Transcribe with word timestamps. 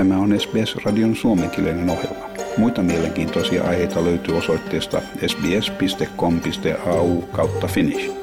Tämä 0.00 0.18
on 0.18 0.40
SBS-radion 0.40 1.14
suomenkielinen 1.14 1.90
ohjelma. 1.90 2.26
Muita 2.58 2.82
mielenkiintoisia 2.82 3.64
aiheita 3.64 4.04
löytyy 4.04 4.36
osoitteesta 4.36 4.98
sbs.com.au 5.26 7.22
kautta 7.36 7.66
finnish. 7.66 8.16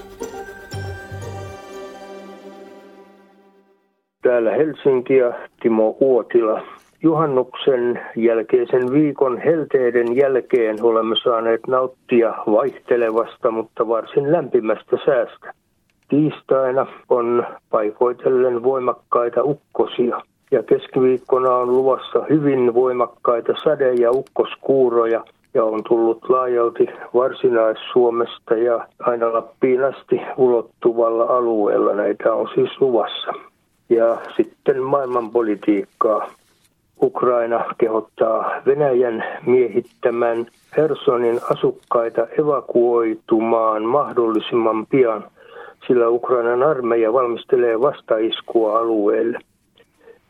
Täällä 4.21 4.51
Helsinki 4.51 5.15
ja 5.15 5.33
Timo 5.61 5.97
Uotila. 5.99 6.61
Juhannuksen 7.03 7.99
jälkeisen 8.15 8.91
viikon 8.91 9.41
helteiden 9.41 10.15
jälkeen 10.15 10.83
olemme 10.83 11.15
saaneet 11.23 11.61
nauttia 11.67 12.33
vaihtelevasta, 12.51 13.51
mutta 13.51 13.87
varsin 13.87 14.31
lämpimästä 14.31 14.97
säästä. 15.05 15.53
Tiistaina 16.09 16.87
on 17.09 17.45
paikoitellen 17.69 18.63
voimakkaita 18.63 19.43
ukkosia 19.43 20.21
ja 20.51 20.63
keskiviikkona 20.63 21.55
on 21.55 21.67
luvassa 21.67 22.25
hyvin 22.29 22.73
voimakkaita 22.73 23.53
sade- 23.63 23.93
ja 23.93 24.11
ukkoskuuroja 24.11 25.23
ja 25.53 25.63
on 25.63 25.83
tullut 25.87 26.29
laajalti 26.29 26.87
Varsinais-Suomesta 27.13 28.55
ja 28.55 28.87
aina 28.99 29.33
Lappiin 29.33 29.83
asti 29.83 30.21
ulottuvalla 30.37 31.23
alueella 31.23 31.93
näitä 31.93 32.33
on 32.33 32.49
siis 32.55 32.81
luvassa. 32.81 33.33
Ja 33.89 34.17
sitten 34.37 34.83
maailmanpolitiikkaa. 34.83 36.29
Ukraina 37.01 37.65
kehottaa 37.77 38.61
Venäjän 38.65 39.23
miehittämän 39.45 40.47
Hersonin 40.77 41.39
asukkaita 41.51 42.27
evakuoitumaan 42.39 43.83
mahdollisimman 43.83 44.85
pian, 44.85 45.23
sillä 45.87 46.09
Ukrainan 46.09 46.63
armeija 46.63 47.13
valmistelee 47.13 47.81
vastaiskua 47.81 48.79
alueelle. 48.79 49.39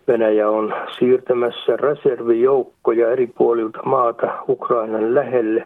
Venäjä 0.07 0.49
on 0.49 0.73
siirtämässä 0.99 1.77
reservijoukkoja 1.77 3.11
eri 3.11 3.27
puolilta 3.27 3.83
maata 3.83 4.43
Ukrainan 4.49 5.15
lähelle 5.15 5.65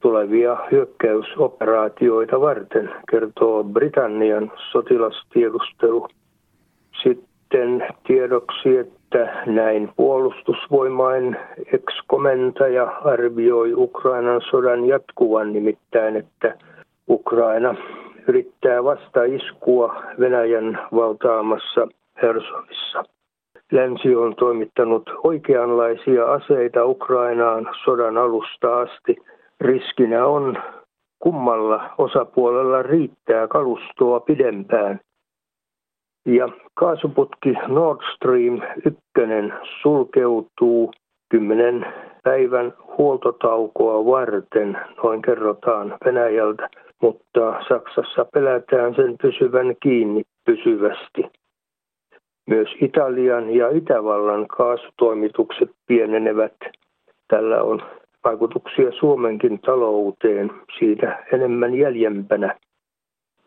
tulevia 0.00 0.56
hyökkäysoperaatioita 0.70 2.40
varten, 2.40 2.90
kertoo 3.10 3.64
Britannian 3.64 4.52
sotilastiedustelu. 4.72 6.08
Sitten 7.02 7.86
tiedoksi, 8.06 8.76
että 8.76 9.42
näin 9.46 9.90
puolustusvoimain 9.96 11.36
ex-komentaja 11.72 12.84
arvioi 12.84 13.72
Ukrainan 13.74 14.40
sodan 14.50 14.84
jatkuvan 14.84 15.52
nimittäin, 15.52 16.16
että 16.16 16.54
Ukraina 17.08 17.74
yrittää 18.28 18.84
vasta 18.84 19.24
iskua 19.24 20.02
Venäjän 20.20 20.78
valtaamassa 20.94 21.88
Hersonissa. 22.22 23.04
Länsi 23.72 24.16
on 24.16 24.36
toimittanut 24.36 25.10
oikeanlaisia 25.24 26.32
aseita 26.32 26.84
Ukrainaan 26.84 27.68
sodan 27.84 28.18
alusta 28.18 28.80
asti. 28.80 29.16
Riskinä 29.60 30.26
on 30.26 30.56
kummalla 31.18 31.90
osapuolella 31.98 32.82
riittää 32.82 33.48
kalustoa 33.48 34.20
pidempään. 34.20 35.00
Ja 36.26 36.48
kaasuputki 36.74 37.52
Nord 37.68 38.00
Stream 38.14 38.60
1 38.86 39.00
sulkeutuu 39.82 40.92
kymmenen 41.30 41.86
päivän 42.24 42.74
huoltotaukoa 42.98 44.04
varten, 44.04 44.78
noin 45.02 45.22
kerrotaan 45.22 45.96
Venäjältä, 46.04 46.68
mutta 47.02 47.64
Saksassa 47.68 48.24
pelätään 48.34 48.94
sen 48.94 49.16
pysyvän 49.22 49.76
kiinni 49.82 50.22
pysyvästi. 50.44 51.41
Myös 52.46 52.68
Italian 52.80 53.50
ja 53.50 53.68
Itävallan 53.68 54.48
kaasutoimitukset 54.48 55.70
pienenevät. 55.86 56.54
Tällä 57.28 57.62
on 57.62 57.82
vaikutuksia 58.24 58.92
Suomenkin 58.92 59.58
talouteen 59.58 60.50
siitä 60.78 61.24
enemmän 61.32 61.74
jäljempänä. 61.74 62.56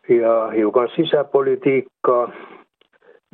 Ja 0.08 0.50
hiukan 0.56 0.88
sisäpolitiikkaa. 0.96 2.32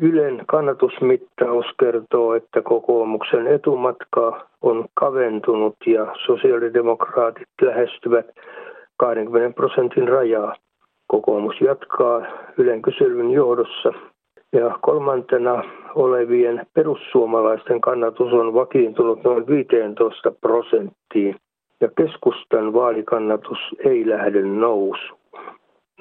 Ylen 0.00 0.42
kannatusmittaus 0.46 1.66
kertoo, 1.80 2.34
että 2.34 2.62
kokoomuksen 2.62 3.46
etumatka 3.46 4.46
on 4.62 4.84
kaventunut 4.94 5.76
ja 5.86 6.06
sosiaalidemokraatit 6.26 7.48
lähestyvät 7.62 8.26
20 8.96 9.56
prosentin 9.56 10.08
rajaa. 10.08 10.54
Kokoomus 11.06 11.60
jatkaa 11.60 12.26
Ylen 12.58 12.82
kyselyn 12.82 13.30
johdossa 13.30 13.92
ja 14.52 14.78
kolmantena 14.82 15.62
olevien 15.94 16.66
perussuomalaisten 16.74 17.80
kannatus 17.80 18.32
on 18.32 18.54
vakiintunut 18.54 19.24
noin 19.24 19.46
15 19.46 20.30
prosenttiin 20.40 21.36
ja 21.80 21.88
keskustan 21.96 22.72
vaalikannatus 22.72 23.58
ei 23.84 24.08
lähde 24.08 24.42
nousuun. 24.42 25.20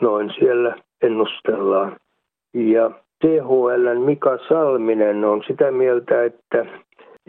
Noin 0.01 0.31
siellä 0.40 0.75
ennustellaan. 1.01 1.97
Ja 2.53 2.91
THLn 3.22 4.01
Mika 4.06 4.38
Salminen 4.50 5.25
on 5.25 5.44
sitä 5.47 5.72
mieltä, 5.72 6.23
että 6.23 6.66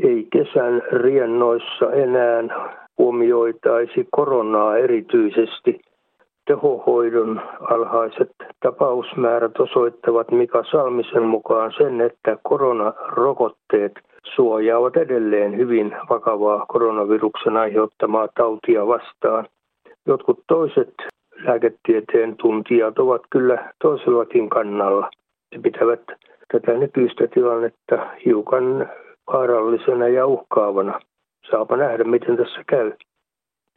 ei 0.05 0.27
kesän 0.33 0.83
riennoissa 0.93 1.93
enää 1.93 2.43
huomioitaisi 2.99 4.09
koronaa 4.11 4.77
erityisesti– 4.77 5.81
tehohoidon 6.47 7.41
alhaiset 7.61 8.31
tapausmäärät 8.63 9.61
osoittavat 9.61 10.31
Mika 10.31 10.65
Salmisen 10.71 11.23
mukaan 11.23 11.73
sen, 11.79 12.01
että 12.01 12.39
koronarokotteet 12.43 13.93
suojaavat 14.35 14.97
edelleen 14.97 15.57
hyvin 15.57 15.97
vakavaa 16.11 16.67
koronaviruksen 16.67 17.57
aiheuttamaa 17.57 18.29
tautia 18.37 18.87
vastaan. 18.87 19.47
Jotkut 20.07 20.41
toiset 20.49 20.95
lääketieteen 21.45 22.37
tuntijat 22.37 22.99
ovat 22.99 23.23
kyllä 23.31 23.73
toisellakin 23.83 24.49
kannalla. 24.49 25.11
He 25.55 25.61
pitävät 25.63 26.03
tätä 26.53 26.73
nykyistä 26.73 27.27
tilannetta 27.35 28.07
hiukan 28.25 28.91
vaarallisena 29.33 30.09
ja 30.09 30.27
uhkaavana. 30.27 31.01
Saapa 31.51 31.77
nähdä, 31.77 32.05
miten 32.05 32.37
tässä 32.37 32.65
käy. 32.67 32.93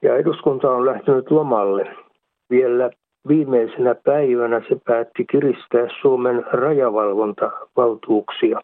Ja 0.01 0.17
eduskunta 0.17 0.71
on 0.71 0.85
lähtenyt 0.85 1.31
lomalle 1.31 2.04
vielä 2.49 2.91
viimeisenä 3.27 3.95
päivänä 3.95 4.61
se 4.69 4.77
päätti 4.85 5.25
kiristää 5.25 5.87
Suomen 6.01 6.45
rajavalvontavaltuuksia. 6.51 8.61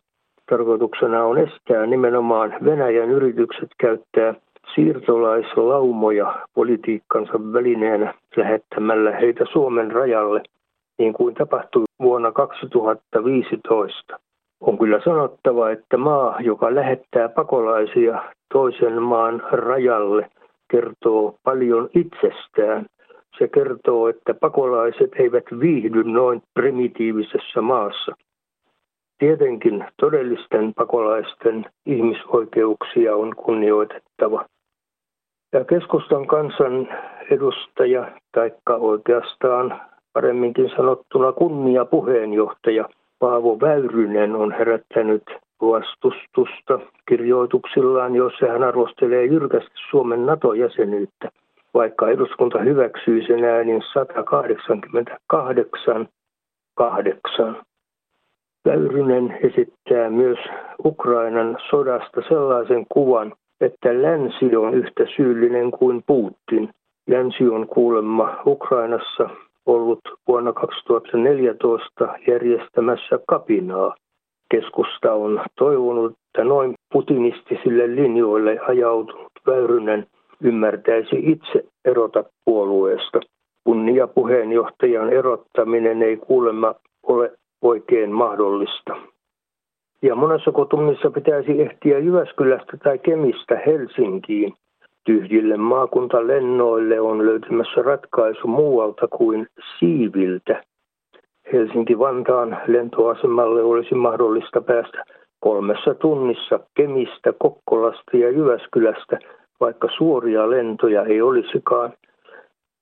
Tarkoituksena 0.49 1.23
on 1.23 1.37
estää 1.37 1.85
nimenomaan 1.85 2.53
Venäjän 2.65 3.09
yritykset 3.09 3.69
käyttää 3.79 4.33
siirtolaislaumoja 4.75 6.47
politiikkansa 6.53 7.33
välineenä 7.33 8.13
lähettämällä 8.35 9.11
heitä 9.11 9.45
Suomen 9.51 9.91
rajalle, 9.91 10.41
niin 10.99 11.13
kuin 11.13 11.35
tapahtui 11.35 11.83
vuonna 12.01 12.31
2015. 12.31 14.19
On 14.61 14.77
kyllä 14.77 15.01
sanottava, 15.05 15.71
että 15.71 15.97
maa, 15.97 16.37
joka 16.39 16.75
lähettää 16.75 17.29
pakolaisia 17.29 18.23
toisen 18.53 19.01
maan 19.01 19.43
rajalle, 19.51 20.29
kertoo 20.71 21.35
paljon 21.43 21.89
itsestään– 21.95 22.85
se 23.37 23.47
kertoo, 23.47 24.07
että 24.07 24.33
pakolaiset 24.33 25.11
eivät 25.15 25.45
viihdy 25.59 26.03
noin 26.03 26.41
primitiivisessä 26.53 27.61
maassa. 27.61 28.11
Tietenkin 29.19 29.85
todellisten 29.99 30.73
pakolaisten 30.73 31.65
ihmisoikeuksia 31.85 33.15
on 33.15 33.35
kunnioitettava. 33.35 34.45
Ja 35.53 35.65
keskustan 35.65 36.27
kansan 36.27 36.89
edustaja, 37.29 38.11
taikka 38.31 38.75
oikeastaan 38.75 39.81
paremminkin 40.13 40.69
sanottuna 40.75 41.31
kunnia 41.31 41.85
puheenjohtaja 41.85 42.89
Paavo 43.19 43.59
Väyrynen 43.61 44.35
on 44.35 44.51
herättänyt 44.51 45.23
vastustusta 45.61 46.79
kirjoituksillaan, 47.07 48.15
joissa 48.15 48.47
hän 48.47 48.63
arvostelee 48.63 49.25
jyrkästi 49.25 49.71
Suomen 49.89 50.25
NATO-jäsenyyttä 50.25 51.29
vaikka 51.73 52.09
eduskunta 52.09 52.59
hyväksyi 52.59 53.27
sen 53.27 53.43
äänin 53.43 53.81
188 53.93 56.07
8. 56.75 57.61
Väyrynen 58.65 59.39
esittää 59.43 60.09
myös 60.09 60.39
Ukrainan 60.85 61.57
sodasta 61.69 62.21
sellaisen 62.29 62.85
kuvan, 62.89 63.33
että 63.61 64.01
länsi 64.01 64.55
on 64.55 64.73
yhtä 64.73 65.05
syyllinen 65.15 65.71
kuin 65.71 66.03
Putin. 66.07 66.69
Länsi 67.07 67.47
on 67.47 67.67
kuulemma 67.67 68.41
Ukrainassa 68.45 69.29
ollut 69.65 69.99
vuonna 70.27 70.53
2014 70.53 72.15
järjestämässä 72.27 73.19
kapinaa. 73.27 73.95
Keskusta 74.51 75.13
on 75.13 75.41
toivonut, 75.57 76.11
että 76.11 76.43
noin 76.43 76.73
putinistisille 76.93 77.95
linjoille 77.95 78.59
ajautunut 78.67 79.31
Väyrynen– 79.47 80.07
ymmärtäisi 80.41 81.15
itse 81.21 81.63
erota 81.85 82.23
puolueesta. 82.45 83.19
Kunnia 83.63 84.07
puheenjohtajan 84.07 85.13
erottaminen 85.13 86.01
ei 86.01 86.17
kuulemma 86.17 86.75
ole 87.03 87.31
oikein 87.61 88.11
mahdollista. 88.11 88.95
Ja 90.01 90.15
monessa 90.15 90.51
tunnissa 90.69 91.11
pitäisi 91.11 91.61
ehtiä 91.61 91.99
Jyväskylästä 91.99 92.77
tai 92.83 92.97
Kemistä 92.97 93.61
Helsinkiin. 93.65 94.53
Tyhjille 95.03 95.57
maakuntalennoille 95.57 96.99
on 96.99 97.25
löytymässä 97.25 97.81
ratkaisu 97.81 98.47
muualta 98.47 99.07
kuin 99.07 99.47
Siiviltä. 99.79 100.63
Helsinki-Vantaan 101.53 102.57
lentoasemalle 102.67 103.63
olisi 103.63 103.95
mahdollista 103.95 104.61
päästä 104.61 105.03
kolmessa 105.39 105.93
tunnissa 105.93 106.59
Kemistä, 106.73 107.33
Kokkolasta 107.39 108.17
ja 108.17 108.29
Jyväskylästä, 108.29 109.19
vaikka 109.61 109.87
suoria 109.97 110.49
lentoja 110.49 111.03
ei 111.03 111.21
olisikaan. 111.21 111.93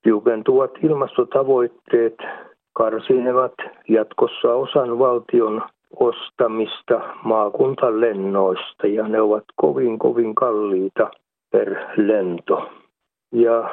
Tiukentuvat 0.02 0.70
ilmastotavoitteet 0.82 2.16
karsinevat 2.72 3.54
jatkossa 3.88 4.54
osan 4.54 4.98
valtion 4.98 5.62
ostamista 5.96 7.00
maakuntalennoista 7.24 8.86
ja 8.86 9.08
ne 9.08 9.20
ovat 9.20 9.44
kovin 9.56 9.98
kovin 9.98 10.34
kalliita 10.34 11.10
per 11.50 11.76
lento. 11.96 12.70
Ja 13.32 13.70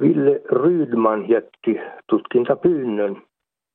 Ville 0.00 0.40
Rydman 0.52 1.28
jätti 1.28 1.80
tutkintapyynnön 2.10 3.22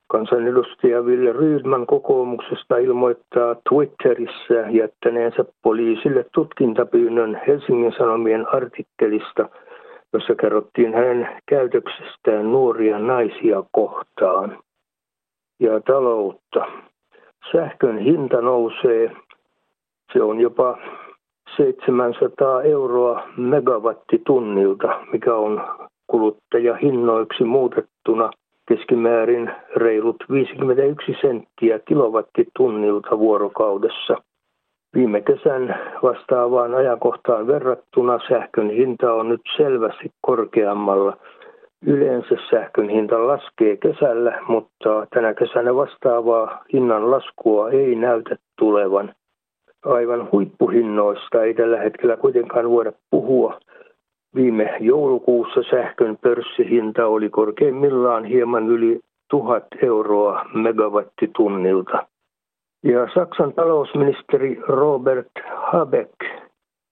Kansanedustaja 0.07 1.06
Ville 1.06 1.34
Rydman 1.34 1.86
kokoomuksesta 1.86 2.78
ilmoittaa 2.78 3.56
Twitterissä 3.69 4.69
jättäneensä 4.69 5.46
poliisille 5.62 6.25
tutkintapyynnön 6.34 7.42
Helsingin 7.48 7.94
Sanomien 7.98 8.56
artikkelista, 8.56 9.50
jossa 10.13 10.36
kerrottiin 10.36 10.94
hänen 10.94 11.42
käytöksestään 11.50 12.52
nuoria 12.52 13.00
naisia 13.00 13.63
kohtaan 13.72 14.60
ja 15.60 15.81
taloutta. 15.81 16.66
Sähkön 17.52 17.98
hinta 17.98 18.42
nousee. 18.42 19.12
Se 20.13 20.24
on 20.24 20.40
jopa 20.40 20.78
700 21.57 22.63
euroa 22.63 23.24
megawattitunnilta, 23.38 25.06
mikä 25.12 25.36
on 25.36 25.63
kuluttajahinnoiksi 26.07 27.44
muutettuna– 27.44 28.30
keskimäärin 28.67 29.51
reilut 29.75 30.15
51 30.31 31.17
senttiä 31.21 31.79
kilowattitunnilta 31.79 33.19
vuorokaudessa. 33.19 34.15
Viime 34.95 35.21
kesän 35.21 35.79
vastaavaan 36.03 36.75
ajankohtaan 36.75 37.47
verrattuna 37.47 38.19
sähkön 38.29 38.69
hinta 38.69 39.13
on 39.13 39.29
nyt 39.29 39.41
selvästi 39.57 40.12
korkeammalla. 40.21 41.17
Yleensä 41.85 42.35
sähkön 42.50 42.89
hinta 42.89 43.27
laskee 43.27 43.77
kesällä, 43.77 44.39
mutta 44.47 45.07
tänä 45.13 45.33
kesänä 45.33 45.75
vastaavaa 45.75 46.63
hinnan 46.73 47.11
laskua 47.11 47.69
ei 47.69 47.95
näytä 47.95 48.35
tulevan. 48.59 49.13
Aivan 49.85 50.29
huippuhinnoista 50.31 51.44
ei 51.44 51.53
tällä 51.53 51.77
hetkellä 51.77 52.18
kuitenkaan 52.18 52.69
voida 52.69 52.91
puhua, 53.11 53.59
Viime 54.35 54.77
joulukuussa 54.79 55.63
sähkön 55.69 56.17
pörssihinta 56.21 57.07
oli 57.07 57.29
korkeimmillaan 57.29 58.25
hieman 58.25 58.67
yli 58.67 58.99
tuhat 59.29 59.65
euroa 59.81 60.45
megawattitunnilta. 60.53 62.07
Ja 62.83 63.07
Saksan 63.13 63.53
talousministeri 63.53 64.59
Robert 64.67 65.31
Habeck 65.55 66.15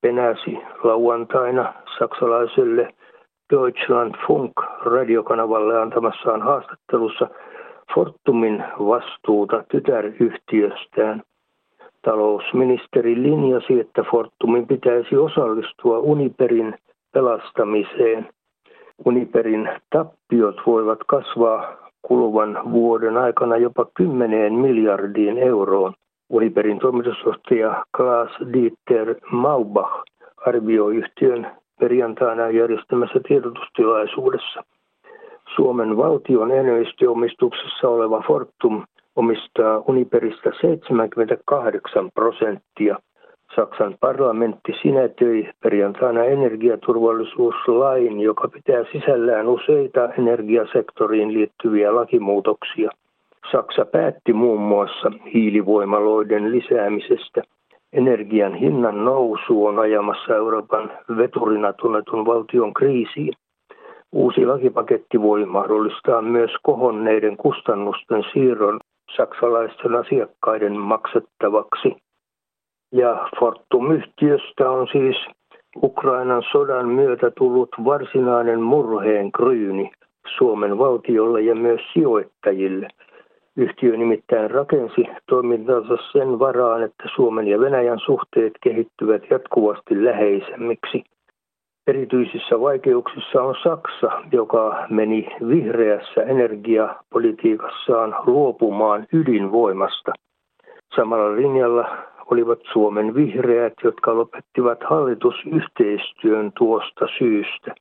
penäsi 0.01 0.57
lauantaina 0.83 1.73
saksalaiselle 1.99 2.93
Deutschland 3.53 4.15
Funk 4.27 4.53
radiokanavalle 4.85 5.81
antamassaan 5.81 6.41
haastattelussa 6.41 7.27
Fortumin 7.95 8.63
vastuuta 8.79 9.63
tytäryhtiöstään. 9.71 11.21
Talousministeri 12.01 13.23
linjasi, 13.23 13.79
että 13.79 14.03
Fortumin 14.11 14.67
pitäisi 14.67 15.17
osallistua 15.17 15.99
Uniperin 15.99 16.75
pelastamiseen. 17.13 18.30
Uniperin 19.06 19.69
tappiot 19.89 20.56
voivat 20.65 21.00
kasvaa 21.07 21.77
kuluvan 22.01 22.60
vuoden 22.71 23.18
aikana 23.18 23.57
jopa 23.57 23.86
10 23.94 24.54
miljardiin 24.54 25.38
euroon. 25.38 25.94
Uniperin 26.30 26.80
toimitusjohtaja 26.80 27.86
Klaas 27.98 28.31
Dieter 28.54 29.15
Maubach 29.31 30.04
arvioi 30.45 30.95
yhtiön 30.95 31.51
perjantaina 31.80 32.50
järjestämässä 32.50 33.19
tiedotustilaisuudessa. 33.27 34.63
Suomen 35.56 35.98
valtion 35.98 36.51
enemmistöomistuksessa 36.51 37.89
oleva 37.89 38.24
Fortum 38.27 38.83
omistaa 39.15 39.83
Uniperistä 39.88 40.51
78 40.62 42.12
prosenttia– 42.15 42.98
Saksan 43.55 43.95
parlamentti 44.00 44.73
sinetöi 44.81 45.50
perjantaina 45.63 46.23
energiaturvallisuuslain, 46.23 48.19
joka 48.19 48.47
pitää 48.47 48.83
sisällään 48.91 49.47
useita 49.47 50.13
energiasektoriin 50.19 51.33
liittyviä 51.33 51.95
lakimuutoksia. 51.95 52.89
Saksa 53.51 53.85
päätti 53.85 54.33
muun 54.33 54.61
muassa 54.61 55.11
hiilivoimaloiden 55.33 56.51
lisäämisestä. 56.51 57.41
Energian 57.94 58.53
hinnan 58.53 59.05
nousu 59.05 59.65
on 59.65 59.79
ajamassa 59.79 60.35
Euroopan 60.35 60.91
veturina 61.17 61.73
tunnetun 61.73 62.25
valtion 62.25 62.73
kriisiin. 62.73 63.33
Uusi 64.11 64.45
lakipaketti 64.45 65.21
voi 65.21 65.45
mahdollistaa 65.45 66.21
myös 66.21 66.51
kohonneiden 66.63 67.38
kustannusten 67.38 68.23
siirron 68.33 68.79
saksalaisten 69.17 69.95
asiakkaiden 69.95 70.77
maksettavaksi. 70.77 71.95
Ja 72.93 73.29
Fortum-yhtiöstä 73.39 74.69
on 74.69 74.87
siis 74.91 75.15
Ukrainan 75.83 76.43
sodan 76.51 76.89
myötä 76.89 77.31
tullut 77.37 77.69
varsinainen 77.85 78.61
murheen 78.61 79.31
kryyni 79.31 79.91
Suomen 80.37 80.77
valtiolle 80.77 81.41
ja 81.41 81.55
myös 81.55 81.81
sijoittajille. 81.93 82.87
Yhtiö 83.57 83.97
nimittäin 83.97 84.51
rakensi 84.51 85.03
toimintansa 85.29 85.97
sen 86.11 86.39
varaan, 86.39 86.83
että 86.83 87.03
Suomen 87.15 87.47
ja 87.47 87.59
Venäjän 87.59 87.99
suhteet 88.05 88.53
kehittyvät 88.63 89.23
jatkuvasti 89.29 90.05
läheisemmiksi. 90.05 91.03
Erityisissä 91.87 92.59
vaikeuksissa 92.59 93.43
on 93.43 93.55
Saksa, 93.63 94.11
joka 94.31 94.85
meni 94.89 95.27
vihreässä 95.47 96.21
energiapolitiikassaan 96.21 98.15
luopumaan 98.25 99.07
ydinvoimasta. 99.13 100.13
Samalla 100.95 101.35
linjalla 101.35 101.88
olivat 102.32 102.60
Suomen 102.74 103.15
vihreät, 103.15 103.74
jotka 103.84 104.18
lopettivat 104.18 104.80
hallitusyhteistyön 104.89 106.51
tuosta 106.58 107.08
syystä. 107.18 107.75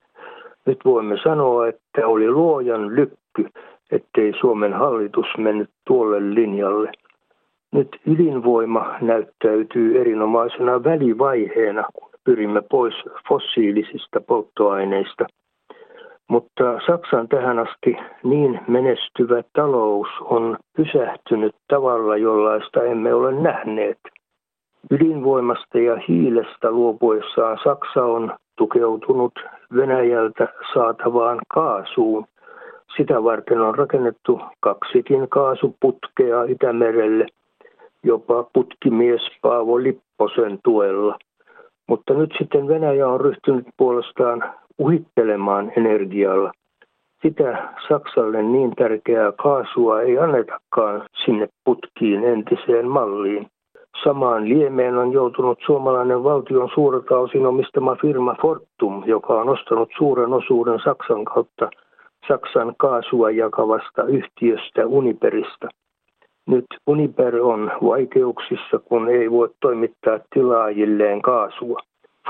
Nyt 0.67 0.79
voimme 0.85 1.17
sanoa, 1.25 1.69
että 1.69 2.07
oli 2.07 2.31
luojan 2.31 2.97
lykky, 2.97 3.49
ettei 3.91 4.33
Suomen 4.41 4.73
hallitus 4.73 5.27
mennyt 5.39 5.71
tuolle 5.87 6.35
linjalle. 6.35 6.93
Nyt 7.73 7.89
ydinvoima 8.07 8.97
näyttäytyy 9.01 10.01
erinomaisena 10.01 10.85
välivaiheena, 10.85 11.85
kun 11.95 12.11
pyrimme 12.25 12.63
pois 12.71 12.95
fossiilisista 13.29 14.21
polttoaineista. 14.21 15.27
Mutta 16.29 16.79
Saksan 16.87 17.29
tähän 17.29 17.59
asti 17.59 17.97
niin 18.23 18.61
menestyvä 18.69 19.43
talous 19.53 20.09
on 20.21 20.57
pysähtynyt 20.77 21.55
tavalla, 21.69 22.17
jollaista 22.17 22.85
emme 22.85 23.15
ole 23.15 23.33
nähneet. 23.33 23.99
Ydinvoimasta 24.91 25.79
ja 25.79 25.97
hiilestä 26.09 26.71
luopuessaan 26.71 27.59
Saksa 27.65 28.05
on 28.05 28.33
tukeutunut 28.57 29.33
Venäjältä 29.77 30.49
saatavaan 30.75 31.39
kaasuun. 31.55 32.27
Sitä 32.97 33.25
varten 33.25 33.61
on 33.61 33.75
rakennettu 33.75 34.41
kaksikin 34.61 35.29
kaasuputkea 35.29 36.43
Itämerelle, 36.43 37.27
jopa 38.03 38.47
putkimies 38.53 39.21
Paavo 39.43 39.83
Lipposen 39.83 40.59
tuella. 40.65 41.19
Mutta 41.89 42.15
nyt 42.15 42.35
sitten 42.39 42.69
Venäjä 42.69 43.09
on 43.09 43.21
ryhtynyt 43.21 43.67
puolestaan 43.77 44.45
uhittelemaan 44.79 45.73
energialla. 45.77 46.53
Sitä 47.23 47.69
Saksalle 47.89 48.43
niin 48.43 48.77
tärkeää 48.77 49.33
kaasua 49.33 50.01
ei 50.01 50.19
annetakaan 50.19 51.03
sinne 51.25 51.49
putkiin 51.65 52.25
entiseen 52.25 52.89
malliin. 52.89 53.47
Samaan 54.05 54.49
liemeen 54.49 54.97
on 54.97 55.13
joutunut 55.13 55.59
suomalainen 55.67 56.25
valtion 56.25 56.69
suurta 56.75 57.19
osin 57.19 57.47
omistama 57.47 57.97
firma 57.97 58.37
Fortum, 58.43 59.03
joka 59.07 59.41
on 59.41 59.49
ostanut 59.49 59.91
suuren 59.99 60.33
osuuden 60.33 60.81
Saksan 60.85 61.25
kautta 61.25 61.71
Saksan 62.29 62.75
kaasua 62.79 63.31
jakavasta 63.31 64.05
yhtiöstä 64.05 64.87
Uniperista. 64.87 65.69
Nyt 66.47 66.65
Uniper 66.87 67.37
on 67.37 67.73
vaikeuksissa, 67.85 68.79
kun 68.85 69.09
ei 69.09 69.31
voi 69.31 69.51
toimittaa 69.61 70.19
tilaajilleen 70.35 71.23
kaasua. 71.23 71.79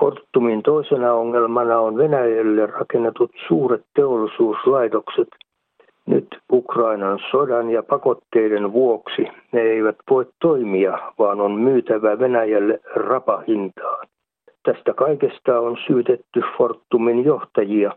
Fortumin 0.00 0.62
toisena 0.62 1.14
ongelmana 1.14 1.78
on 1.78 1.96
Venäjälle 1.96 2.66
rakennetut 2.66 3.30
suuret 3.48 3.82
teollisuuslaitokset. 3.94 5.28
Nyt 6.06 6.38
Ukrainan 6.52 7.18
sodan 7.30 7.70
ja 7.70 7.82
pakotteiden 7.82 8.72
vuoksi 8.72 9.26
ne 9.52 9.60
eivät 9.60 9.96
voi 10.10 10.26
toimia, 10.40 10.98
vaan 11.18 11.40
on 11.40 11.52
myytävä 11.52 12.18
Venäjälle 12.18 12.80
rapahintaan. 12.94 14.06
Tästä 14.62 14.94
kaikesta 14.94 15.60
on 15.60 15.76
syytetty 15.86 16.42
Fortumin 16.58 17.24
johtajia. 17.24 17.92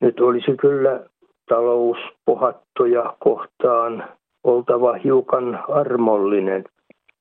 Nyt 0.00 0.20
olisi 0.20 0.56
kyllä 0.56 1.00
talouspohattoja 1.48 3.14
kohtaan 3.18 4.04
oltava 4.44 4.92
hiukan 4.92 5.64
armollinen. 5.68 6.64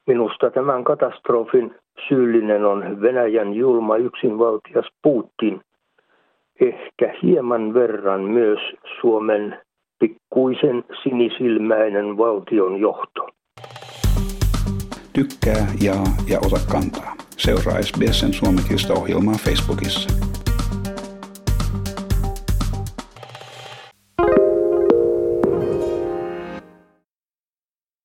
Minusta 0.08 0.51
tämän 0.51 0.84
katastrofin 0.84 1.75
syyllinen 2.08 2.65
on 2.65 3.01
Venäjän 3.01 3.53
julma 3.53 3.98
yksinvaltias 3.98 4.86
Putin. 5.01 5.62
Ehkä 6.62 7.13
hieman 7.24 7.74
verran 7.74 8.22
myös 8.22 8.60
Suomen 9.01 9.60
pikkuisen 10.03 10.83
sinisilmäinen 11.03 12.17
valtion 12.17 12.79
johto. 12.79 13.27
Tykkää, 15.13 15.67
jaa 15.81 16.03
ja 16.29 16.39
ota 16.39 16.60
kantaa. 16.72 17.15
Seuraa 17.38 17.81
SBSn 17.81 18.33
suomenkielistä 18.33 18.93
ohjelmaa 18.93 19.36
Facebookissa. 19.45 20.10